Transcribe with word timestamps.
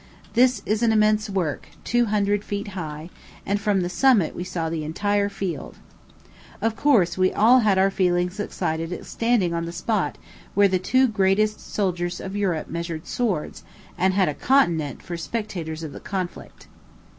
This 0.33 0.63
is 0.65 0.81
an 0.81 0.91
immense 0.91 1.29
work, 1.29 1.67
two 1.83 2.05
hundred 2.05 2.43
feet 2.43 2.69
high; 2.69 3.11
and 3.45 3.61
from 3.61 3.81
the 3.81 3.87
summit 3.87 4.33
we 4.33 4.43
saw 4.43 4.67
the 4.67 4.83
entire 4.83 5.29
field. 5.29 5.77
Of 6.59 6.75
course, 6.75 7.19
we 7.19 7.31
all 7.31 7.59
had 7.59 7.77
our 7.77 7.91
feelings 7.91 8.39
excited 8.39 8.91
at 8.91 9.05
standing 9.05 9.53
on 9.53 9.67
a 9.67 9.71
spot 9.71 10.17
where 10.55 10.67
the 10.67 10.79
two 10.79 11.07
greatest 11.07 11.59
soldiers 11.71 12.19
of 12.19 12.35
Europe 12.35 12.67
measured 12.67 13.05
swords, 13.05 13.63
and 13.95 14.15
had 14.15 14.27
a 14.27 14.33
continent 14.33 15.03
for 15.03 15.17
spectators 15.17 15.83
of 15.83 15.91
the 15.93 15.99
conflict. 15.99 16.67